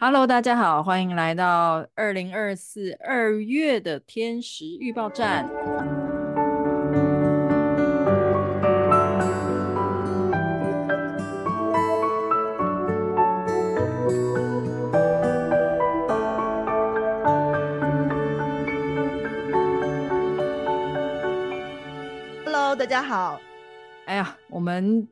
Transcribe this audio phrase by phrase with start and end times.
[0.00, 5.44] Hello，大家好，欢迎来到二零二四二月的天时预报站。
[22.44, 23.40] Hello，大家好。
[24.04, 25.08] 哎呀，我们。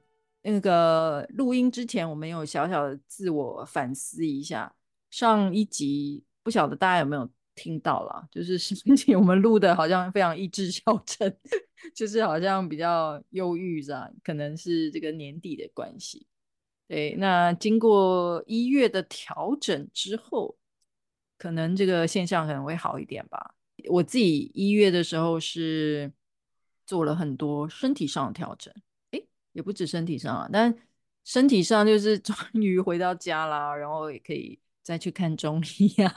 [0.53, 4.73] 那个录音之前，我们有小小的自我反思一下。
[5.11, 11.37] 上一集不晓得大家有没有听到啦，就是上一集我们录的好像非常意志消沉，
[11.95, 14.09] 就是好像比较忧郁，是吧？
[14.23, 16.27] 可能是这个年底的关系。
[16.87, 20.57] 对，那经过一月的调整之后，
[21.39, 23.55] 可能这个现象可能会好一点吧。
[23.89, 26.13] 我自己一月的时候是
[26.87, 28.73] 做了很多身体上的调整。
[29.57, 30.77] 也不止身体上啊，但
[31.25, 36.13] 身体上就是终于回到家啦，然后也可以再去看中医啊，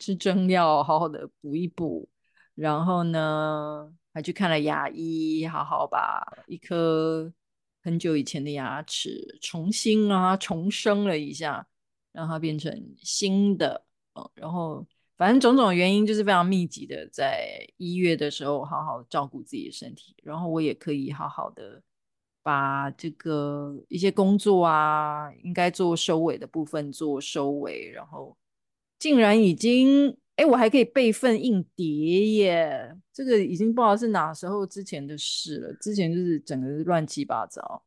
[0.00, 2.08] 吃中药，好好的补一补。
[2.56, 7.32] 然后呢，还去看了牙医，好好把一颗
[7.84, 11.64] 很久以前的牙齿重新啊重生了一下，
[12.10, 13.86] 让它变成新的。
[14.14, 14.84] 嗯，然后
[15.16, 21.80] 反正种种原因就是非常密集的，在一月的时候好好照顾自己的身体，然后我也可以好好的。
[22.42, 28.36] 把这个一些工作啊，应该做收尾的部分做收尾，然后
[28.98, 32.96] 竟然已经，哎，我还可以备份硬碟耶！
[33.12, 37.84] 这个已经不知道是哪时候之前的事了，之前就是整个乱七八糟，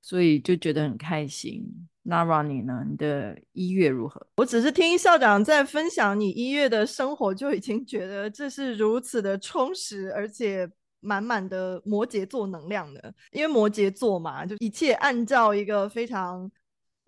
[0.00, 1.62] 所以就觉得很开心。
[2.02, 2.86] 那 Ronnie 呢？
[2.88, 4.26] 你的一月如何？
[4.36, 10.70] 我只是听校长在分享你一月的生活，就已经觉得这是如此的充实，而且。
[11.04, 16.50] 满满的摩羯座能量的，因为摩羯座嘛，就一切按照一个非常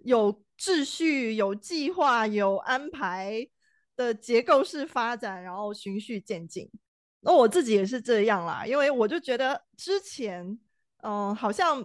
[0.05, 3.49] 有秩序、有计划、有安排
[3.97, 6.71] 的结构式发展，然后循序渐进。
[7.21, 10.59] 那我自己也是这样啦，因为我就觉得之前，
[11.03, 11.85] 嗯、好像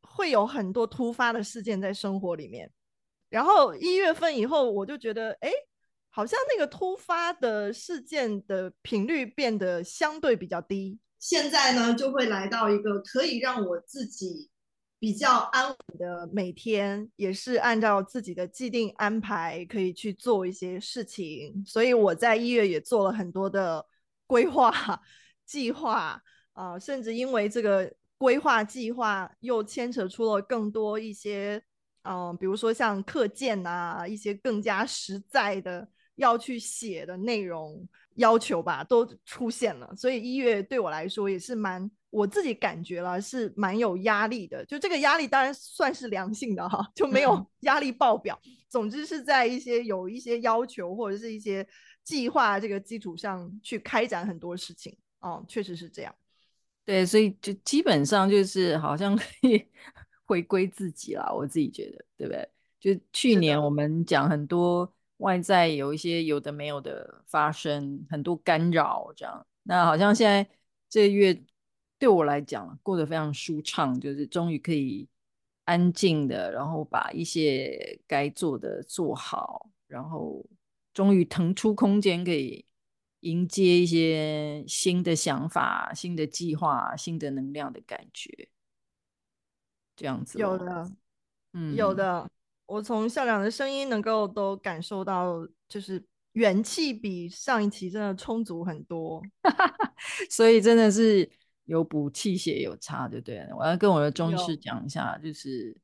[0.00, 2.70] 会有很多突发的事件在生活里面，
[3.28, 5.50] 然后一月份以后，我就觉得，哎，
[6.08, 10.98] 好像那个突发的事件的频率变得相对比较低。
[11.18, 14.48] 现在呢，就会来到一个可以让我自己
[15.00, 21.62] 比较安稳的每天，也是按照自己的既定安排可以去做一些事情。
[21.66, 23.84] 所以我在一月也做了很多的
[24.26, 24.72] 规划、
[25.44, 31.62] 计划啊、甚至因为这个规划计划又牵扯出了更多一些，
[32.02, 37.88] 嗯、比如说像课件啊，一些更加实在的要去写的内容。
[38.18, 44.64] 要求吧都出现了，所以一月对我来说也是蛮，我自己感觉了是蛮有压力的。
[44.66, 48.38] 就这个压力当然算是良性的哈，就没有压力爆表。
[48.44, 51.66] 嗯、总之是在一些有一些要求或者是一些
[52.02, 54.96] 计划这个基础上去开展很多事情。
[55.20, 56.12] 哦，确实是这样。
[56.84, 59.64] 对，所以就基本上就是好像可以
[60.24, 62.48] 回归自己了，我自己觉得，对不对？
[62.80, 64.92] 就去年我们讲很多。
[65.18, 69.46] 外在有一些有的没有的发生，很多干扰，这样。
[69.62, 70.48] 那好像现在
[70.88, 71.42] 这个月
[71.98, 75.08] 对我来讲过得非常舒畅，就是终于可以
[75.64, 80.46] 安静的，然后把一些该做的做好，然后
[80.94, 82.64] 终于腾出空间，可以
[83.20, 88.48] 迎接一些新的想法、新的计划、新的能量的感觉。
[89.96, 90.38] 这样子。
[90.38, 90.92] 有的，
[91.52, 92.30] 嗯，有的。
[92.68, 99.22] 我从校长的声音能够都感受到，就是元气比上一期真的充足很多，
[100.28, 101.28] 所以真的是
[101.64, 103.48] 有补气血有差，对不对？
[103.58, 105.74] 我要跟我的中师讲一下，就是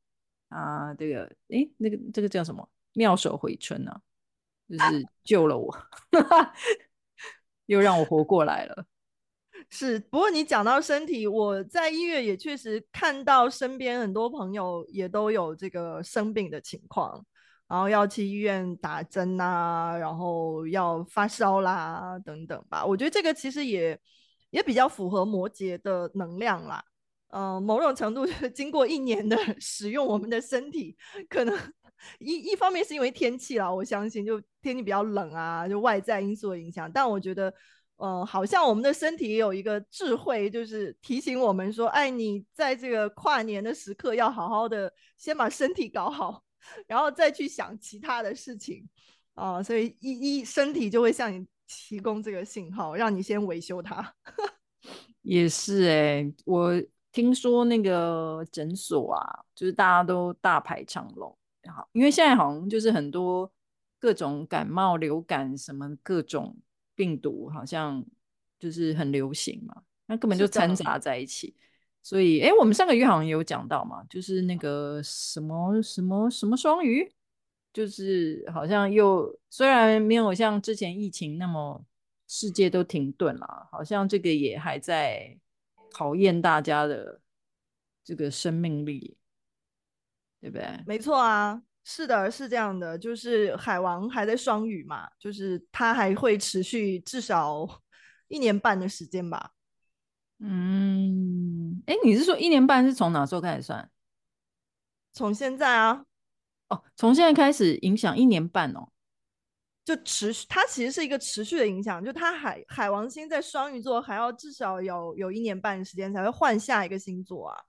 [0.51, 3.99] 啊，这个诶，那个这个叫什么妙手回春啊，
[4.69, 5.75] 就是救了我，
[7.65, 8.87] 又让我活过来了。
[9.71, 17.25] 是，不过你讲到身体，我在医院也确实看到身边很多朋友也都有这个生病的情况，
[17.67, 22.87] 然后要去医院打针啊，然后要发烧啦等等吧。
[22.87, 23.99] 我觉得这个其实也
[24.51, 26.85] 也比较符合摩羯的能量啦。
[27.31, 30.97] 嗯、某种程度就是经过一年的 使用，我们的身体
[31.29, 31.59] 可能
[32.21, 37.53] 一一方面是因为天气啦，我相信就天气比较冷啊，就外在因素的影响，但我觉得。
[37.97, 46.43] 嗯，好像我们的身体也有一个智慧，就是提醒我们说，哎，你在这个跨年的时刻，要好好的先把身体搞好，
[46.87, 48.89] 然后再去想其他的事情
[49.35, 49.63] 啊。
[49.63, 54.15] 所以一一身体就会向你提供这个信号，让你先维修它。
[55.23, 56.73] 也是哎、我
[57.13, 61.35] 听说那个诊所啊，就是大家都大排长龙，
[61.75, 63.51] 好，因为现在好像就是很多
[63.99, 66.55] 各种感冒、流感什么各种
[66.95, 68.05] 病毒，好像
[68.59, 71.55] 就是很流行嘛，那根本就掺杂在一起。
[72.03, 77.11] 所以，哎，我们上个月好像有讲到嘛，就是那个什么什么什么双鱼，
[77.73, 81.83] 就是好像又虽然没有像之前疫情那么
[82.29, 85.39] 世界都停顿了，好像这个也还在
[85.93, 87.23] 考验大家的
[88.05, 89.17] 这个生命力，
[90.43, 90.69] 对不对？
[90.87, 97.69] 没错啊，是的，是这样的，就是海王还在双鱼嘛，就是它还会持续至少
[98.29, 99.51] 一年半的时间吧。
[100.39, 103.91] 嗯，哎，你是说一年半是从哪时候开始算？
[105.13, 106.05] 从现在啊，
[106.69, 108.89] 哦，从现在开始影响一年半哦，
[109.85, 117.63] 就持续，它其实是一个持续的影响，就它海海王星在双鱼座还要至少有有一年半的时间才会换下一个星座啊。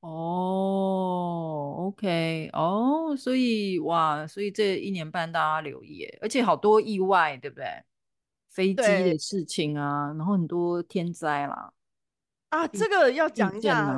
[0.00, 7.66] 哦，OK，哦，所以哇，所以这一年半大家留意，而且好多意外，对不对？
[8.50, 11.72] 飞机的事情啊，然后很多天灾啦。
[12.48, 13.94] 啊，这个要讲一下。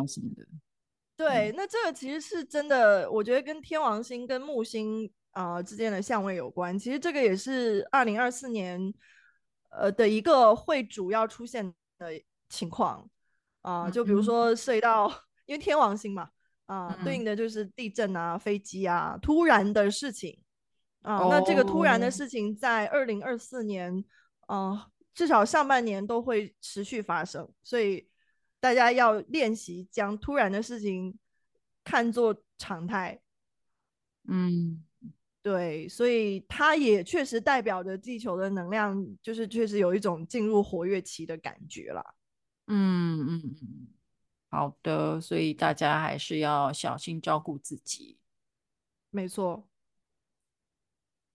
[1.16, 6.78] 对，嗯、那这个其实是真的，我觉得跟天王星跟木星啊、呃、之间的相位有关。
[6.78, 8.92] 其实这个也是二零二四年
[9.68, 12.08] 呃的一个会主要出现的
[12.48, 13.08] 情况
[13.60, 13.90] 啊、呃。
[13.90, 15.14] 就比如说涉及到，嗯、
[15.50, 16.30] 因为天王星嘛
[16.66, 20.38] 啊，呃嗯、对应的就是地震啊、飞机啊、突然的事情
[21.02, 21.18] 啊。
[21.18, 24.04] 呃哦、那这个突然的事情在二零二四年
[24.46, 28.08] 啊、呃，至少上半年都会持续发生，所以。
[28.62, 31.18] 大家要练习将突然的事情
[31.82, 33.18] 看作常态，
[34.28, 34.84] 嗯，
[35.40, 42.04] 对，所以它也确实代表着地球的能量，就是确实有一种进入活跃期的感觉了。
[42.66, 43.88] 嗯嗯嗯，
[44.50, 48.18] 好的，所以大家还是要小心照顾自己。
[49.10, 49.66] 没错。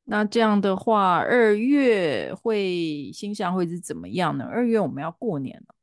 [0.03, 4.45] 那这样的话，二月会星象会是怎么样呢？
[4.45, 5.75] 二月我们要过年了。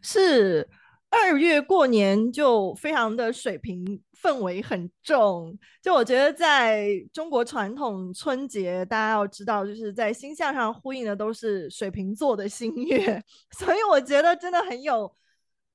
[0.00, 0.68] 是
[1.10, 13.22] 二月过年就非常的水平氛围很重，就我觉得在中国传统春节，大家要知道，就是在星象上呼应的都是水瓶座的新月，
[13.56, 15.14] 所以我觉得真的很有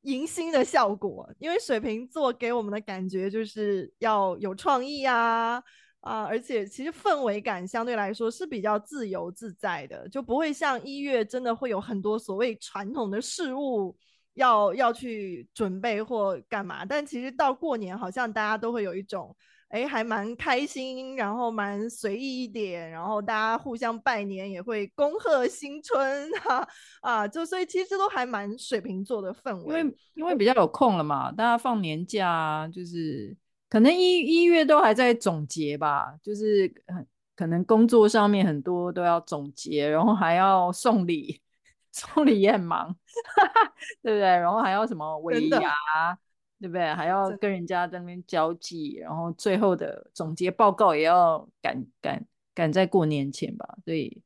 [0.07, 1.29] 迎新的效果。
[1.39, 5.63] 因为水瓶座给我们的感觉就是要有创意啊
[6.01, 13.95] 啊，而且其实氛围感相对来说是比较自由自在的，就不会像一月真的会有很多所谓传统的事物。
[14.37, 19.35] 要要去准备或干嘛，但其实到过年好像大家都会有一种，
[19.69, 26.67] 哎，还蛮开心，然后蛮随意一点，然后大家互相拜年，也会恭贺新春， 哈
[27.01, 33.35] 啊，就所以其实都还蛮水瓶座的氛围，因为因为比较有空了嘛，大家放年假，就是
[33.69, 36.73] 可能一一月都还在总结吧，就是
[37.35, 41.41] 可能工作上面很多都要总结，然后还要送礼。
[41.97, 42.95] 送礼也很忙，
[44.03, 44.21] 对不对？
[44.21, 46.17] 然后还要什么尾牙，的
[46.59, 46.93] 对不对？
[46.93, 53.77] 还要跟人家在那边交际，然后最后的总结报告也要赶赶赶在过年前吧。
[53.85, 54.21] 所以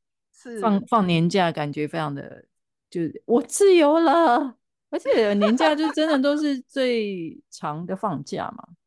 [0.62, 2.46] 放是放年假感觉非常的，
[2.90, 4.56] 就是我自由了，
[4.90, 8.68] 而且年假就真的都是最长的放假嘛。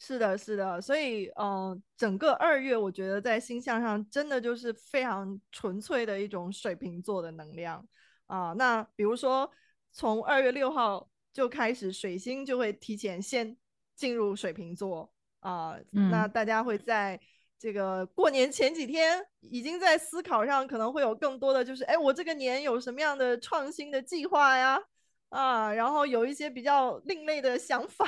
[0.00, 7.84] 是的，是的，所以嗯、呃，整个二月我觉得在星象上真的就是非常纯粹的一种水瓶座的能量。
[8.26, 9.50] 啊，那比如说
[9.90, 13.56] 从二月六号就开始，水星就会提前先
[13.94, 15.78] 进入水瓶座啊。
[15.92, 17.20] 嗯、那大家会在
[17.56, 24.82] 这个过年前几天，已经在思考上可能会有更多的，就是哎，我这个年有什么样的创新的计划呀？
[25.28, 28.04] 啊，然后有一些比较另类的想法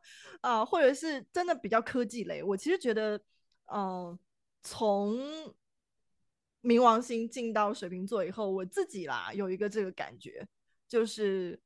[0.40, 2.42] 啊，或者是真的比较科技类。
[2.42, 3.18] 我其实觉得，
[3.66, 4.18] 嗯、呃，
[4.62, 5.18] 从
[6.62, 10.48] 冥王星进到水瓶座以后，我自己啦有一个这个感觉，
[10.88, 11.60] 就是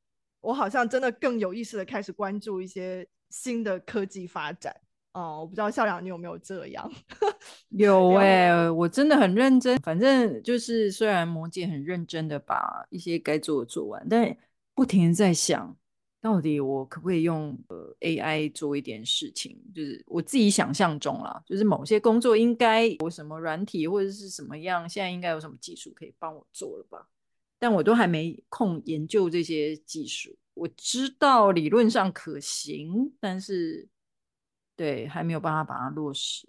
[0.44, 4.74] 我好像真的更有意识的开始关注一些新的科技发展
[5.14, 5.40] 哦、呃。
[5.40, 6.92] 我不知道校长你有没有这样？
[7.70, 9.78] 有哎、欸，我真的很认真。
[9.78, 14.36] 反正就是虽然摩羯很认真的把一些该做的做完，但
[14.74, 15.76] 不停的在想。
[16.20, 19.58] 到底我可不可以用呃 AI 做一点事情？
[19.74, 27.06] 就是我自己想象中啦，就是某些工作应该有什么软体或者是什么样，现在应该有什么技术可以帮我做了吧？
[27.64, 30.36] 但我都还没空研究这些技术。
[30.52, 33.88] 我知道理论上可行，但是
[34.76, 36.46] 对还没有办法把它落实。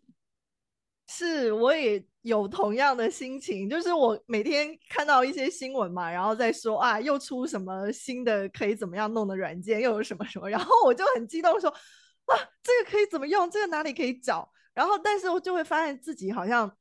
[1.08, 13.50] 是，我也有同样的心情，就是我每天看到一些新闻嘛，然后再说啊，又出什么新的可以怎么样弄的软件，又有什么什么，然后我就很激动说，啊，这个可以怎么用？
[13.50, 14.52] 这个哪里可以找？
[14.74, 16.76] 然后，但是我就会发现自己好像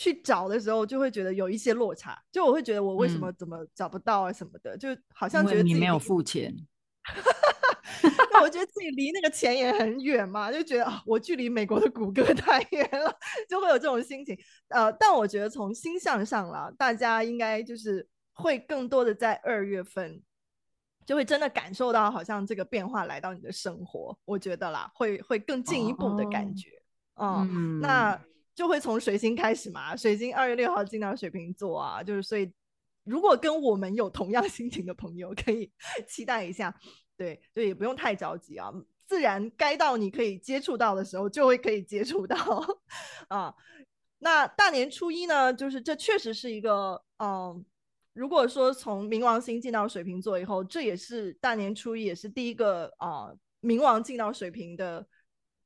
[0.00, 2.18] 去找的时候，就会觉得有一些落差。
[2.32, 6.50] 就我会觉得我为什么怎么找不到啊什么的，嗯、就好像觉得你没有付钱。
[8.32, 13.14] 那我觉得自己离那个钱也很远嘛，就觉得啊，我距离美国的谷歌 太远了，
[13.46, 14.34] 就会有这种心情。
[14.68, 20.22] 呃，但我觉得从星象上啦，大家应该就是会更多的在二月份，
[21.04, 24.16] 就会真的感受到好像这个变化来到你的生活。
[24.24, 26.70] 我觉得啦，会会更进一步的感觉。
[27.16, 28.18] 哦、嗯，那
[28.54, 32.52] 就会从水星开始嘛，水星二月六号进到水瓶座啊，就是所以
[33.04, 35.70] 如果跟我们有同样心情的朋友，可以
[36.06, 36.74] 期待一下。
[37.16, 38.72] 对，就也不用太着急啊，
[39.06, 42.36] 自然该到你可以接触到的时候，就会可以接触到
[43.28, 43.54] 啊。
[44.20, 47.62] 那大年初一呢，就是这确实是一个，嗯，
[48.14, 53.30] 如果说从冥王星进到水瓶座以后，这也是大年初一，也是第一个啊，
[53.60, 55.06] 冥王进到水瓶的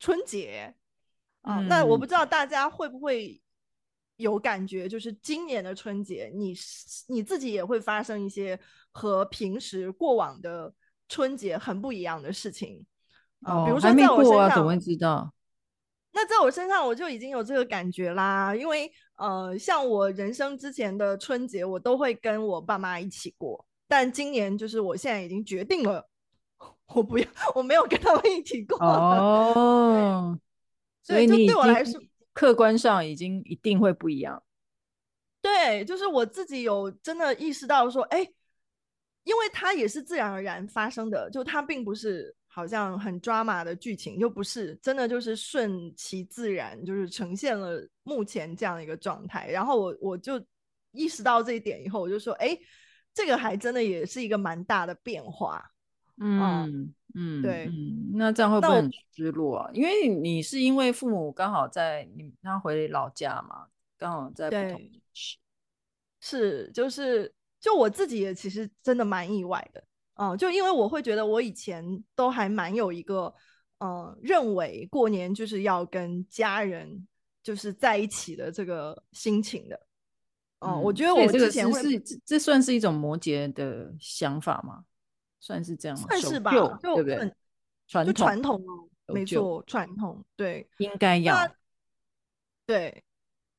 [0.00, 0.74] 春节
[1.44, 1.60] 啊。
[1.60, 3.40] 嗯、那我不知道大家会不会
[4.16, 6.52] 有感觉，就是今年的春节，你
[7.06, 8.58] 你自己也会发生一些
[8.90, 10.74] 和平时过往的。
[11.06, 12.84] 春节很不一样的事情
[13.42, 15.30] 啊，呃、比如说在我身上，啊、怎么会知道？
[16.12, 26.08] 那在我身上我就已经有这个感觉啦，因为呃，像我人生之前的春节，我都会跟我爸妈一起过，但今年就是我现在已经决定了，
[26.94, 30.38] 我不要，我没有跟他们一起过 哦，
[31.04, 32.00] 所以你对我来说，
[32.32, 34.42] 客观上已经一定会不一样。
[35.40, 38.28] 对，就是我自己有真的意识到说，哎。
[39.24, 49.48] 因为它也是自然而然发生的，就它并不是好像很 drama 的剧情，又不是真的就是顺其自然，就是呈现了目前这样一个状态。
[49.48, 50.38] 然后我我就
[50.90, 52.54] 意识到这一点以后，我就说，哎，
[53.14, 55.73] 这个还真的也是一个蛮大的变化。
[56.18, 59.70] 嗯嗯，对嗯，那这样会不会很失落啊？
[59.72, 63.66] 因为你是因为父母刚好在你他回老家嘛，
[63.96, 65.36] 刚好在不同城市，
[66.20, 67.32] 是就是。
[67.60, 69.82] 就我自己也其实真的蛮意外的，
[70.16, 73.34] 嗯，就因为我会觉得我以前都还蛮有一个，
[73.78, 77.08] 嗯，认为过年就是要跟家人
[77.42, 79.80] 就是在一起的这个心情的，
[80.58, 84.84] 嗯，嗯，我觉得我之前会是这这算是一种摩羯的想法吗？
[85.44, 86.06] 算是这样吗？
[86.08, 87.34] 算是吧，就对不对？
[87.86, 91.36] 传统传统哦，没错，传统对，应该要
[92.64, 93.04] 对，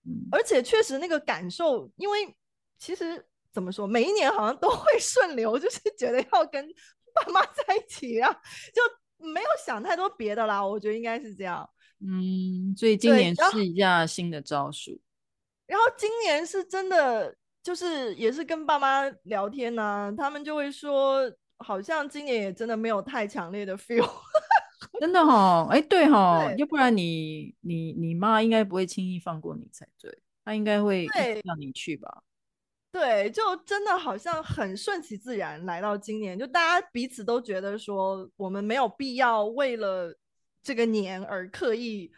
[0.04, 2.36] 嗯，而且确实那个感受，因为
[2.80, 3.26] 其实。
[3.56, 3.88] 怎么说？
[3.88, 6.68] 每一年好像都会顺流，就是觉得要跟
[7.14, 8.30] 爸妈在一起啊，
[8.74, 10.62] 就没有想太多别的啦。
[10.62, 11.66] 我觉得应该是这样。
[12.02, 15.00] 嗯，所以今年试一下新的招数。
[15.68, 21.22] 然后今年是真的，就是也是跟爸妈聊天呢、啊，他们就会说，
[21.58, 24.10] 好像今年也真的没有太强烈的 feel。
[25.00, 25.68] 真的哈、哦？
[25.70, 31.06] 哎，对哈、 哦，要不然你你你妈应该不会轻易放过你才对，她应该会
[31.44, 32.24] 让你去吧。
[32.94, 40.18] 对，就真的好像很顺其自然来到今年，就大家彼此都觉得说，我们没有必要为了
[40.64, 42.10] 这个年而刻意，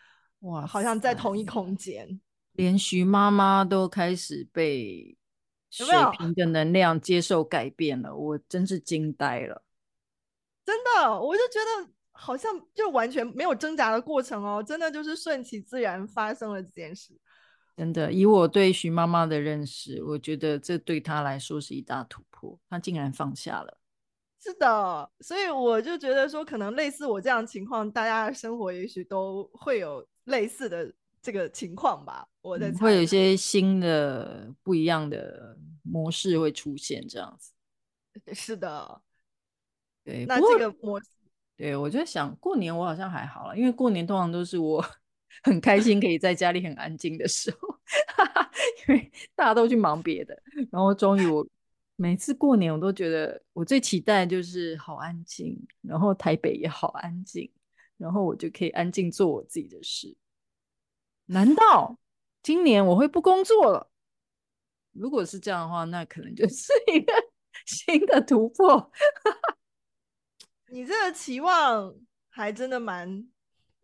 [0.42, 2.22] 哇，好像在同一空间。
[2.52, 5.17] 连徐妈妈都开始被
[5.86, 8.22] 水平的能量接受改变了，有有？
[8.22, 9.64] 我真是惊呆了。
[10.66, 17.14] 真的，我就觉得好像就完全没有挣扎的过程哦，真的就是顺其自然发生了这件事。
[17.78, 22.60] 真的，以我对徐妈妈的认识，我觉得这对她来说是一大突破。
[22.70, 23.78] 她竟然放下了。
[24.44, 30.92] 是的，所以我就觉得说，可能类似我这样情况，大家的生活也许都会有类似的
[31.28, 32.26] 这个情况吧。
[32.42, 37.52] 我在猜、嗯、会有一些新的、不一样的模式会出现，这样子。
[38.34, 39.02] 是的，
[40.06, 40.26] 对。
[40.26, 41.10] 那这个模式，
[41.58, 44.82] 对，我就想过年我好像还好了，因为过年通常都是我。
[45.44, 47.80] 很开心可以在家里很安静的时候，
[48.88, 50.36] 因为大家都去忙别的，
[50.72, 51.46] 然后终于我
[51.96, 57.52] 每次过年我都觉得我最期待就是好安静，然后台北也好安静，
[57.98, 60.16] 然后我就可以安静做我自己的事。
[61.28, 61.98] 难道
[62.44, 63.90] 今年我会不工作了？
[64.92, 67.14] 如果是这样的话，那可能就是一个
[67.66, 68.92] 新的突破。
[70.70, 71.96] 你这个期望
[72.30, 73.26] 还真的蛮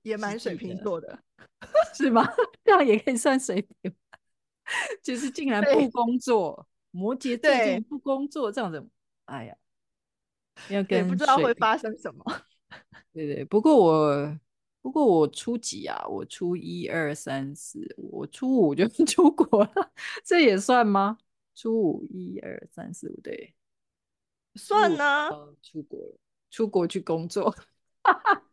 [0.02, 1.24] 也蛮水瓶座的。
[1.94, 2.28] 是吗？
[2.64, 3.96] 这样也可以算水瓶，
[5.04, 8.86] 就是竟然不工作，摩羯最近不工作这样子，
[9.26, 9.56] 哎呀，
[10.70, 12.24] 要跟也不知道会发生什么。
[13.14, 14.40] 对对，不过我
[14.84, 16.06] 不过我初几啊？
[16.10, 19.92] 我初一二三四，我初五就 出国了，
[20.26, 21.18] 这也算吗？
[21.56, 23.56] 初五一二三四五，对，
[24.56, 25.30] 算呢、啊。
[25.62, 26.18] 出国了，
[26.52, 27.56] 出国去工作。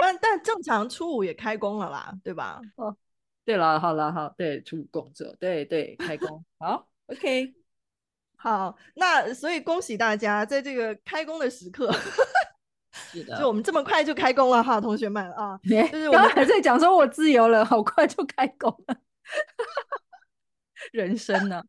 [0.00, 2.60] 但但正常初五也开工了啦，对吧？
[2.76, 2.96] 哦，
[3.44, 7.52] 对了，好了，好，对，出工作，对对，开工，好，OK，
[8.36, 11.92] 好，那所以恭喜大家在这个开工的时刻，
[12.92, 18.96] 是的，就我们这么快就开工了哈，同学们啊， 就是我们还在讲说我自由了，好快就开工了，
[20.92, 21.64] 人生呢、啊，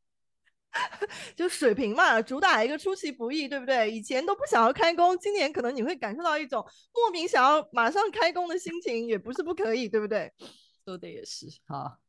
[1.35, 3.89] 就水瓶嘛，主打一个出其不意，对不对？
[3.89, 10.31] 以前都不想要开工，今年可能你会感受到一种莫名想要马上开工的心情，也不是不可以，对不对？
[10.85, 11.99] 说的也是哈，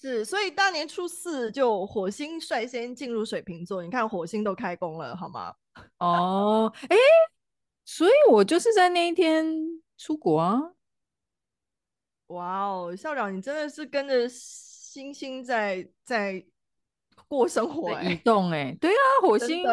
[0.00, 5.52] 是，所以大年初四就火星率先进入水瓶座，你看火星都开工了，好吗？
[5.98, 6.96] 哦，哎，
[7.84, 10.72] 所以我就是在那一天出国啊！
[12.28, 16.44] 哇哦，校长，你真的是跟着星星在在
[17.28, 19.64] 过生活，移 动哎，对啊，火星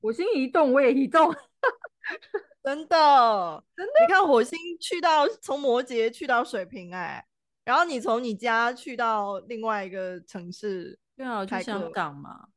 [0.00, 1.32] 火星移动，我也移动，
[2.62, 7.24] 真的真的，你看火星去到从摩羯去到水瓶，哎。
[7.62, 12.48] 然后你从你家去到另外一个城市，对啊，去香港嘛，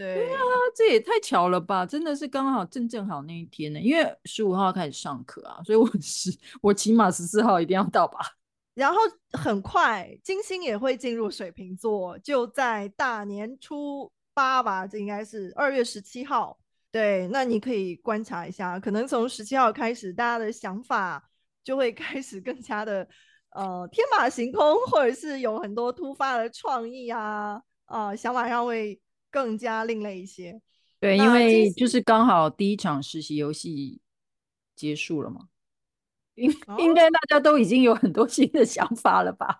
[0.00, 0.40] 对，对啊，
[0.74, 1.84] 这也太巧了吧！
[1.84, 6.30] 真的是刚好正正好那一天呢，因为十五号开始上课啊，所以我是
[6.62, 8.18] 我起码十四号一定要到吧。
[8.72, 8.96] 然后
[9.32, 16.58] 很快，金星也会进入水瓶座，就在大年初八吧，这应该是二月十七号。
[16.90, 21.22] 对，那你可以观察一下，可能从十七号开始，大家的想法
[21.62, 23.06] 就会开始更加的。
[23.50, 28.98] 呃，天马行空，或者是有很多突发的创意啊，啊、呃，想法上会
[29.30, 30.60] 更加另类一些。
[30.98, 34.00] 对，因为就是刚好第一场实习游戏
[34.76, 35.48] 结束了嘛，
[36.34, 39.58] 应、哦、应该大家都已经有很多新的想法了吧？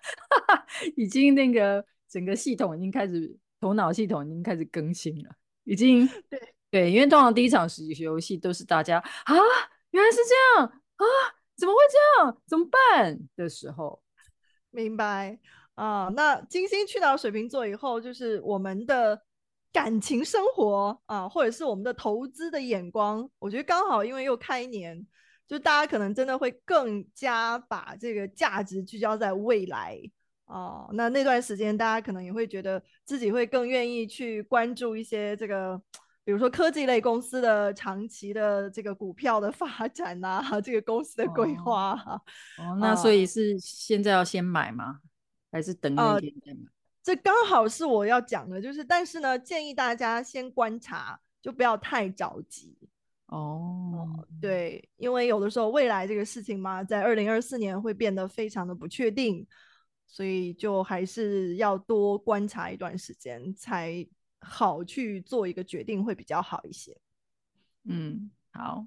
[0.97, 5.31] 已经那个整个系统已经开始，头脑系统已经开始更新了，
[5.65, 9.35] 已经对对，因为通常第一场实习游戏都是大家啊，
[9.93, 11.05] 原来是这样啊。
[11.57, 12.43] 怎么会这样？
[12.47, 14.03] 怎么办的时候，
[14.71, 15.39] 明白
[15.75, 16.09] 啊？
[16.17, 19.23] 那金星去到水瓶座以后，就是我们的
[19.73, 23.29] 感情生活啊，或者是我们的投资的眼光。
[23.39, 25.07] 我觉得刚好，因为又开年，
[25.47, 29.99] 就大家可能真的会更加把这个价值聚焦在未来
[30.45, 30.89] 啊。
[30.93, 35.81] 那那段时间，大家可能也会觉得自己会更愿意去关注一些这个。
[36.23, 42.21] 比如说科技类公司的长期的这个股票的发展呐、啊， 这个公司的规划、啊
[42.59, 42.63] 哦。
[42.63, 45.01] 哦，那所以是现在要先买吗？
[45.51, 46.61] 还是等那天再买？
[46.61, 46.71] 呃、
[47.03, 52.77] 这刚好是我要讲的，就是但是呢，建议大家先观察，就不要太着急。
[53.27, 59.47] 哦、呃，对，因为有的时候未来这个事情嘛，在二零二四年会变得非常的不确定，
[60.07, 64.07] 所以就还是要多观察一段时间才。
[64.43, 66.97] 好，去做一个决定会比较好一些。
[67.85, 68.87] 嗯，好。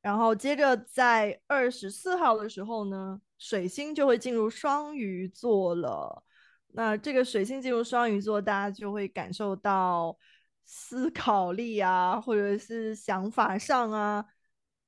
[0.00, 6.24] 然后接着在二十四号的时候呢，水星就会进入双鱼座了。
[6.72, 10.16] 那这个水星进入双鱼座，大家就会感受到
[10.64, 14.24] 思考力啊，或者是想法上啊，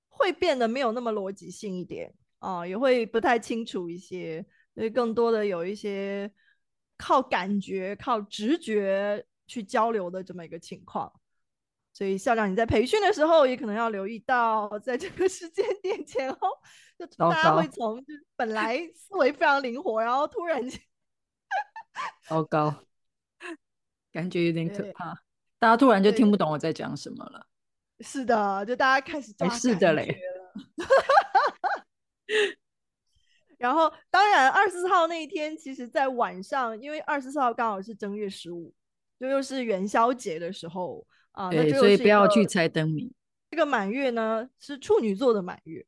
[0.08, 6.32] 会变得没有那么逻辑性一点啊，也会不太清楚一些，所以更多的有一些
[6.96, 9.24] 靠感觉、靠直觉。
[9.44, 11.12] 去交流的这么一个情况，
[11.92, 16.48] 所以校长你在培训的时候也可能要留意到，在这个时间点前后，
[16.98, 20.80] 就大家会从就本来思维非常灵活，然后突然间
[22.28, 22.84] 糟糕，
[24.12, 25.14] 感觉有点可怕，
[25.58, 27.46] 大家突然就听不懂我在讲什么了。
[28.00, 29.74] 是的，就大家开始抓感觉了。
[29.74, 30.20] 是的嘞。
[33.58, 38.74] 然后，当然二十四号那一天，其实在晚上，因为二十四号刚好是正月十五。
[39.20, 43.14] 就又是元宵节的时候啊，对所以不要去猜灯谜。
[43.52, 45.86] 这个满月呢是处女座的满月，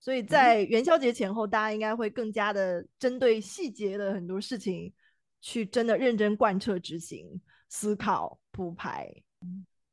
[0.00, 4.90] 所以在元宵节前后，大家应该会更加的针对细节的很多事情，
[5.46, 9.08] 去真的认真贯彻执行、思考、铺排。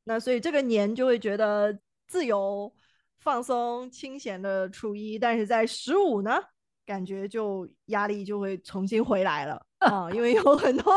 [0.03, 2.73] 那所以这个年就会觉得自由、
[3.19, 6.41] 放松、清闲的初一，但是在十五呢，
[6.87, 10.91] 感觉就压力就会重新回来了啊，因为有很多。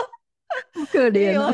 [0.73, 1.53] 不可怜啊，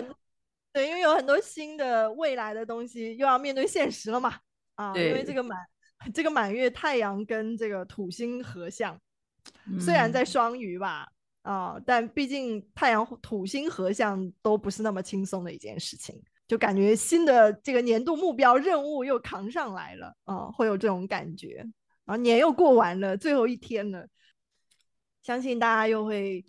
[0.72, 4.38] 对，因为有很多新的未来的东西又要面对现实了嘛。
[4.76, 5.58] 啊，因为这个满
[6.14, 8.96] 这个满月太阳跟这个土星合相，
[9.66, 11.08] 嗯、虽然在双鱼吧，
[11.42, 21.56] 啊，但毕竟太阳土星合相都不是那么轻松的一件事情，就感觉新的这个年度目标任务又扛上来了，啊，会有这种感觉。
[22.04, 24.06] 然后年又过完了，最后一天了，
[25.22, 26.44] 相信大家又会。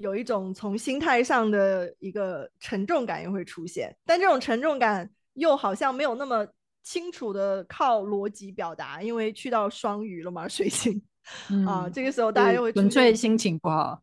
[0.00, 6.46] 有一种从心态上的一个沉重感又会出现，但这种沉重感又好像没有那么
[6.84, 11.02] 清楚的靠逻辑表达，因为去到双鱼了嘛，水星、
[11.50, 14.00] 嗯、 啊，这个时候大家又会纯粹心情不好。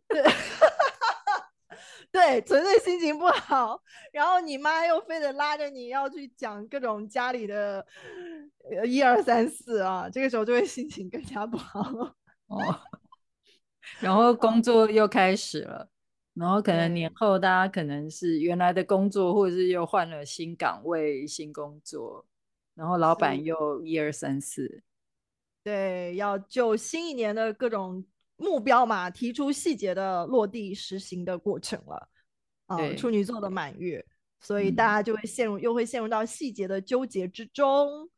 [0.08, 0.22] 对，
[2.12, 3.82] 对，纯粹心情不好，
[4.12, 7.84] 然后你妈又非得拉着你要去讲各种家里的
[8.84, 11.80] 一二三四啊，这个时候就会心情更加不好。
[12.48, 12.80] 哦，
[14.00, 15.88] 然后工作又开始了，
[16.34, 22.24] 然后可能年后大家可能是原来的工作，或者是又换了新岗位、新工作，
[22.74, 24.82] 然后老板又一二三四，
[25.62, 28.04] 对，要就新一年的各种。
[28.36, 32.08] 目标嘛，提出细节的落地实行的过程了。
[32.66, 34.04] 啊、呃，处女座的满月，
[34.40, 38.10] 所以大家就会陷入，嗯、又会陷入到细节的纠结之中。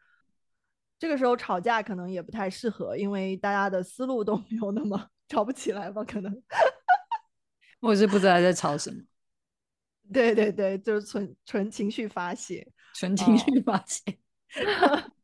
[0.99, 6.03] 这个时候吵架可能也不太适合，因为大家的思路都没有那么吵不起来吧？
[6.03, 6.43] 可能，
[7.81, 9.01] 我是不知道在吵什么。
[10.11, 14.03] 对对对，就是纯纯情绪发泄，纯情绪发泄。
[14.81, 15.05] 呃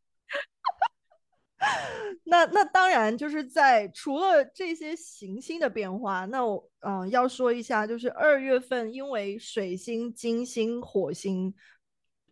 [2.26, 11.54] 那那当然就是在除了这些行星的变化，那我嗯、呃、要说一下，就是二月份因为水星、金星、火星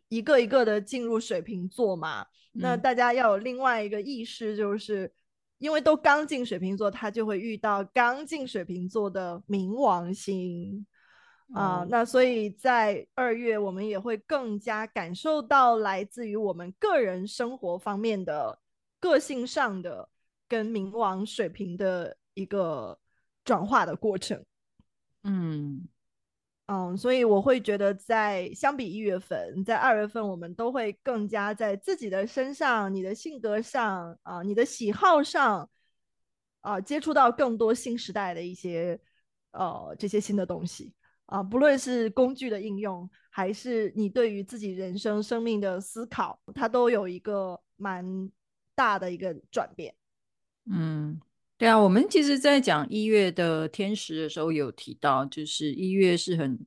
[0.08, 2.22] 一个一个的进入水瓶座嘛，
[2.54, 5.12] 嗯、那大家要有另外一个意识，就是
[5.58, 10.86] 因为都刚进水瓶座，他就会遇到刚进水瓶座的冥王星
[11.52, 18.58] 啊、呃，那所以在二月我们也会更加感受到来自于我们个人生活方面的。
[19.02, 20.08] 个性上的
[20.46, 22.96] 跟冥王水平的一个
[23.44, 24.44] 转化的过程，
[25.24, 25.88] 嗯
[26.66, 35.68] 嗯，所以我会觉得，在相比一月份，在二月份，我们都会更加在自己的身上、你的性格上啊、呃、你的喜好上
[36.60, 38.98] 啊、呃，接触到更多新时代的一些
[39.50, 40.94] 呃这些新的东西
[41.26, 48.30] 啊、呃，不论是工具的应用，还是你对于自己人生生命的思考，它都有一个蛮。
[48.74, 49.94] 大的一个转变，
[50.70, 51.20] 嗯，
[51.58, 56.58] 对啊，我们其实，在讲一月的天时的时候，有提到，就是一月是很，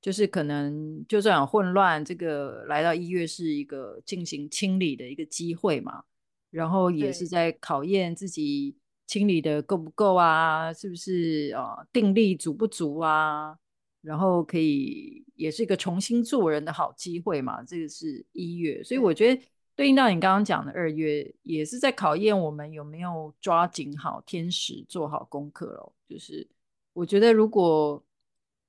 [0.00, 6.04] 就是可能就算有混乱，这个来到一月是一个进行清理的一个机会嘛，
[6.50, 13.56] 然后也是在考验自己清理的够不够啊，是不是啊，定力足不足啊，
[14.00, 19.42] 然后可以也是一个重新做人的好机会嘛，这个是一月，所以我觉得。
[19.80, 25.90] 对应到你刚刚讲的二月，也是在考验我们有没有抓紧好天时，做好功课喽。
[26.06, 26.46] 就是
[26.92, 28.04] 我觉得，如果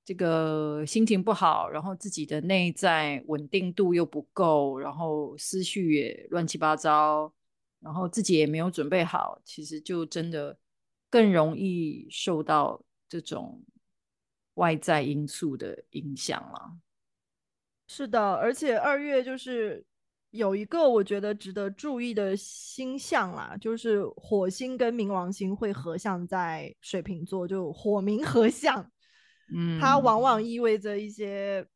[0.05, 7.33] 这个心情不好，然后自己的内在稳定度又不够，然后思绪也乱七八糟，
[7.81, 10.57] 然后自己也没有准备好，其实就真的
[11.09, 13.61] 更容易受到这种
[14.53, 16.77] 外在因素的影响了。
[17.89, 19.85] 是的，而且二月就是。
[20.31, 28.89] 有一个我觉得值得注意的星象啦，就是火星跟冥王星会合相在水瓶座，就火冥合相，
[29.53, 31.67] 嗯，它往往意味着一些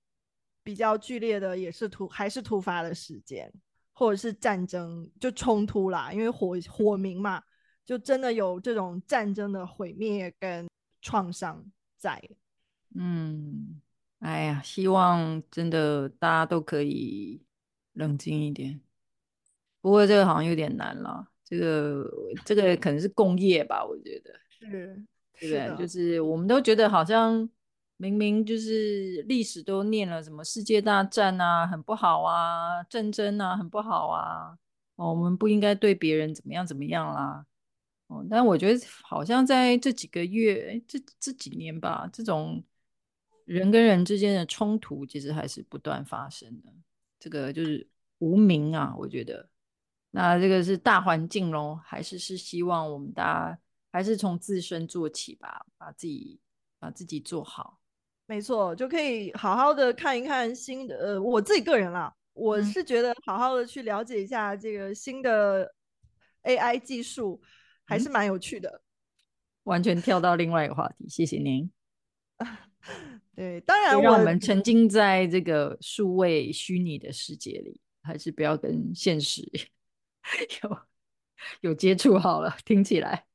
[0.63, 3.51] 比较剧烈的，也是突还是突发的事件，
[3.91, 7.43] 或者是战争就冲突啦，因为火火冥嘛，
[7.85, 10.65] 就真的有这种战争的毁灭跟
[11.01, 11.61] 创伤
[11.97, 12.21] 在，
[12.95, 13.81] 嗯，
[14.19, 17.41] 哎呀，希望真的大家都可以。
[17.95, 18.79] 冷静一点，
[19.81, 21.27] 不过这个好像有点难了。
[21.43, 22.09] 这个
[22.43, 25.03] 这个可能是共业吧，我觉得是，
[25.39, 25.75] 对不对？
[25.77, 27.47] 就是我们都觉得好像
[27.97, 34.57] 明明就是历史都念了什么世界大战啊，很不好啊，战争啊，很不好啊。
[34.95, 37.45] 哦，我们不应该对别人怎么样怎么样啦。
[38.07, 42.63] 哦，但我觉得好像在这几个月，这这几年吧，这种
[43.45, 46.73] 人跟人之间的冲突其实还是不断发生的。
[47.25, 49.49] 这个就是无名啊，我觉得，
[50.11, 53.59] 那这个是大环境咯，还是是希望我们大家
[53.91, 56.39] 还是从自身做起吧，把自己
[56.77, 57.79] 把自己做好。
[58.27, 65.73] 没错，就可以好好的看一看新的，呃，我自己个人啦，我是觉得好好的去了解一下这个新的
[66.43, 67.41] AI 技术，
[67.85, 68.69] 还是蛮有趣的。
[68.69, 68.81] 嗯，
[69.63, 71.71] 完全跳到另外一个话题，谢谢您。
[73.35, 79.41] 对，当然，让我们沉浸在这个数位虚拟的世界里，还是不要跟现实
[80.63, 80.77] 有
[81.61, 82.55] 有接触好了。
[82.63, 83.25] 听起来，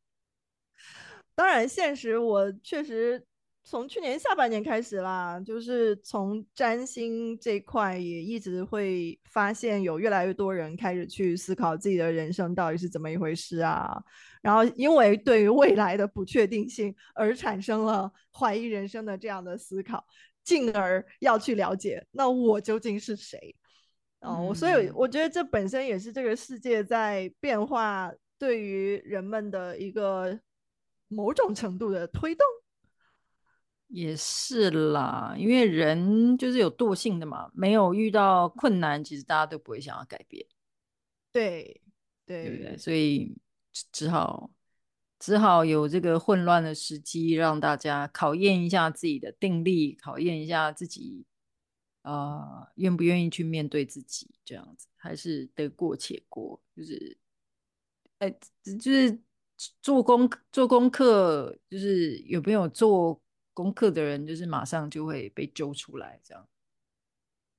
[1.34, 3.24] 当然，现实我确实
[3.62, 13.96] 从去年下半年开始啦，就是从占星这块也一直会发现有越来越多人开始去思考自己的人生到底是怎么一回事啊。
[14.42, 20.04] 然后，因为对于未来的不确定性而产生了怀疑人生的这样的思考，
[20.42, 23.54] 进而要去了解那我究竟是谁？
[24.20, 30.40] 哦，我，所以我觉得这本身也是这个世界在变化对于人们的一个
[31.08, 32.44] 某种程度的推动。
[33.92, 40.46] 也是啦，因为人就是有惰性的嘛，没有遇到困难，其实大家都不会想要改变。
[41.32, 41.80] 对
[42.24, 42.76] 对，对不对？
[42.76, 43.36] 所以
[43.90, 44.48] 只好
[45.18, 51.26] 只好有这个混乱的时机，让大家考验一下自己的定力，考验一下自己
[52.02, 57.18] 啊、呃，愿不愿意去面对自己，这样子还是得过且过，就是
[58.18, 58.30] 哎，
[58.80, 59.20] 就是
[59.82, 63.20] 做功做功课，就是有没有做。
[63.52, 66.48] 功课的人就是马上就会被揪出来，这样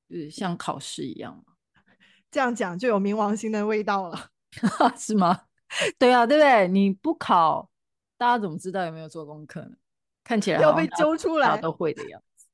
[0.10, 1.54] 就是像考试一样嘛。
[2.32, 4.32] 这样讲就有冥王星的味道了，
[4.98, 5.48] 是吗？
[6.00, 6.68] 对啊，对不对？
[6.68, 7.70] 你不考，
[8.18, 9.76] 大家怎么知道有没有做功课呢？
[10.24, 12.46] 看起来要被揪出来，大家都会的样子。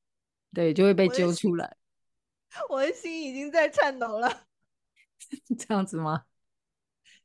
[0.54, 1.78] 对，就会被揪出来。
[2.69, 4.45] 我的心已经在颤抖了，
[5.58, 6.26] 这样子吗？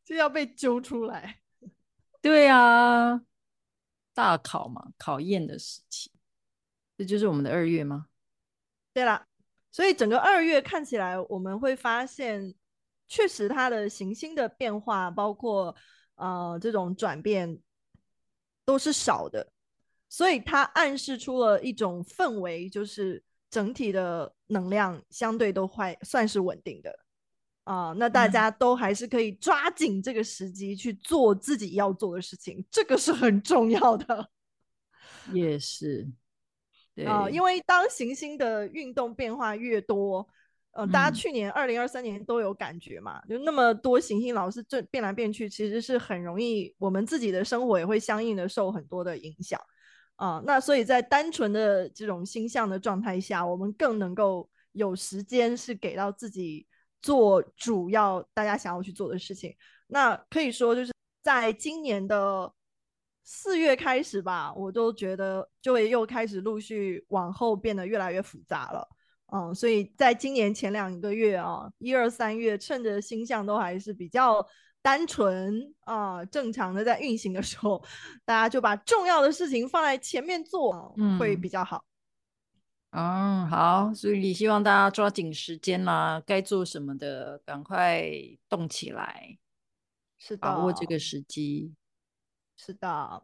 [0.04, 1.40] 就要被揪出来。
[2.20, 3.22] 对啊。
[4.14, 6.10] 大考嘛，考验的时期，
[6.96, 8.06] 这就是我们的二月吗？
[8.92, 9.26] 对啦，
[9.70, 12.54] 所以整个二月看起来，我们会发现，
[13.08, 15.74] 确实它的行星的变化，包括
[16.16, 17.58] 呃这种转变，
[18.64, 19.50] 都是少的，
[20.08, 26.98] 所以它暗示出了一种氛围，就是整体的能量相对都还算是稳定的。
[27.64, 34.28] 啊、呃，那大家都还是可以抓紧这个时机去做自己要做的事情，嗯、这个是很重要的。
[35.32, 36.08] 也是，
[36.92, 40.28] 对啊、呃，因为当行星的运动变化越多，
[40.72, 49.60] 呃，大家去年二零二三年都有感觉嘛，嗯、就那么多行星老是这变来变去，其实是很容易，我们自己的生活也会相应的受很多的影响
[50.16, 50.42] 啊、呃。
[50.44, 56.66] 那所以在单纯的这种星象的状态下，我们更能够有时间是给到自己。
[57.02, 59.54] 做主要大家想要去做的事情，
[59.88, 62.50] 那可以说就是在今年的
[63.24, 68.88] 四月开始吧，我都觉得就会又开始陆续往后变得越来越复杂了，
[69.32, 74.44] 嗯，所以在今年前两个月啊，一二三月，趁着星象都还是比较
[74.80, 77.82] 单纯啊，正常的在运行的时候，
[78.24, 81.84] 大家就把重要的事情放在前面做，嗯，会比较好。
[82.92, 88.04] 嗯，好，所以希望大家抓紧时间啦，该做什么的赶快
[88.50, 89.38] 动起来，
[90.18, 91.74] 是的，把握这个时机，
[92.54, 93.22] 是的，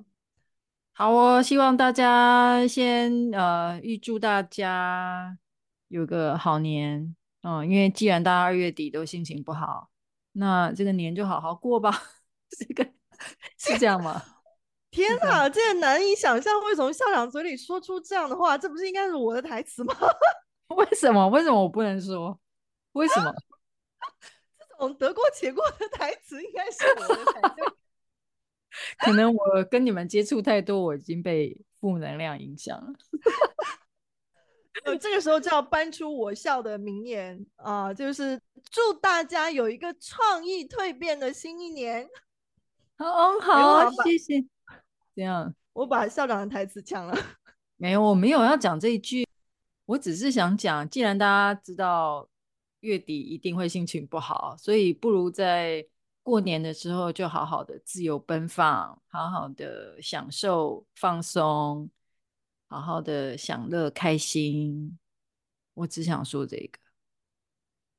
[0.94, 5.36] 好哦，希望大家先呃预祝大家
[5.88, 9.90] 有个好年，嗯，因为既然大家二月底都心情不好，
[10.32, 11.92] 那这个年就好好过吧，
[12.58, 12.90] 这个
[13.58, 14.22] 是这样吗？
[14.90, 19.94] 天哪，这个难以想象会从校长嘴里说出这样的话，这不是应该是我的台词吗？
[20.76, 21.28] 为什么？
[21.28, 22.38] 为什么我不能说？
[22.92, 23.32] 为什么？
[24.58, 27.56] 这种得过且过的台词应该是我的台词。
[28.98, 32.92] 可能我跟你们接触太多，我已经被负能量影响了。
[34.84, 42.08] 呃，这个时候就要搬出我校的名言啊，呃，就是祝大家有一个创意蜕变的新一年。
[42.96, 44.44] 好，好，谢谢。
[45.18, 47.12] 这样，我把校长的台词抢了。
[47.76, 49.26] 没有，我没有要讲这一句，
[49.84, 52.28] 我只是想讲，既然大家知道
[52.80, 55.84] 月底一定会心情不好，所以不如在
[56.22, 61.90] 过年的时候就好好的自由奔放，好好的享受放松，
[62.68, 64.96] 好好的享乐开心。
[65.74, 66.78] 我只想说这个。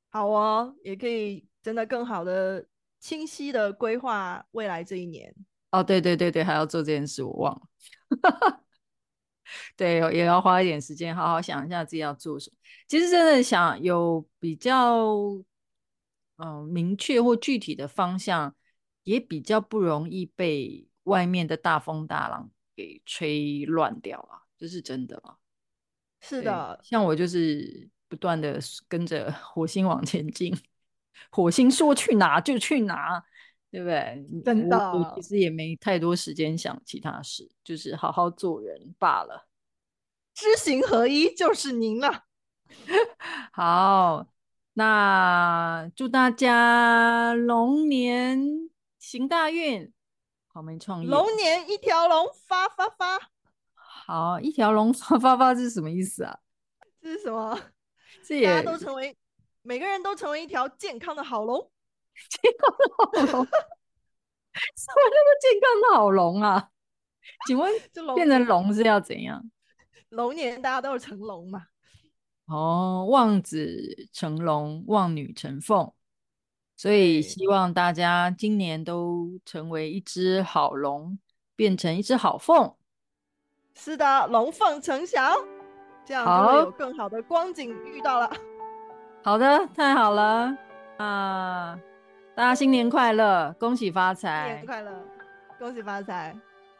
[0.08, 2.66] 好哦，也可以真的更好的、
[2.98, 5.34] 清晰的规划未来这一年。
[5.70, 7.62] 哦，对对对对，还要做这件事，我忘了。
[9.76, 12.56] 对，也要花一点时间，好好想一下自己要做什么。
[12.86, 15.06] 其实真的想有比较，
[16.36, 18.54] 嗯、呃，明确或具体的方向，
[19.04, 25.36] 也比较不容易被外面的大风大浪给吹乱掉啊，这是真的啊。
[26.20, 30.56] 是的，像我就是不断的跟着火星往前进，
[31.30, 33.24] 火星说去哪就去哪。
[33.70, 34.24] 对不对？
[34.44, 39.46] 真的，我其实也没太多时间想其他事，就是好好做人罢了。
[40.34, 42.24] 知行合一就是您了。
[43.52, 44.26] 好，
[44.74, 49.92] 那祝大家龙年行大运，
[50.48, 51.06] 好没创意。
[51.06, 53.30] 龙年一条龙发发发。
[53.74, 56.38] 好，一条龙发发发，这是什么意思啊？
[57.00, 57.58] 这是什么？
[58.24, 59.16] 这大家都成为，
[59.62, 61.70] 每个人都成为一条健康的好龙。
[62.28, 63.44] 健康的好龙，
[64.76, 66.68] 什么叫做健康的好龙啊？
[67.46, 67.72] 请问
[68.14, 69.42] 变成龙是要怎样？
[70.10, 71.66] 龙年大家都是成龙嘛？
[72.46, 75.92] 哦，望子成龙，望女成凤，
[76.76, 81.18] 所以希望大家今年都成为一只好龙，
[81.54, 82.74] 变成一只好凤。
[83.74, 85.32] 是的，龙凤呈祥，
[86.04, 88.30] 这样就会有更好的光景遇到了。
[89.22, 90.52] 好的，太好了
[90.98, 91.78] 啊！
[92.34, 94.46] 大家新年快乐，恭喜发财！
[94.46, 94.90] 新年快乐，
[95.58, 96.34] 恭喜发财！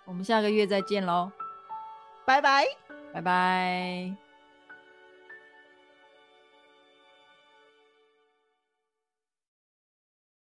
[0.04, 1.30] 我们下个月再见喽，
[2.24, 2.64] 拜拜，
[3.12, 4.29] 拜拜。